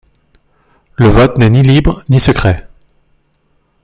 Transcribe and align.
Le 0.95 1.07
vote 1.07 1.37
n'est 1.37 1.51
ni 1.51 1.61
libre 1.61 2.03
ni 2.09 2.19
secret. 2.19 2.67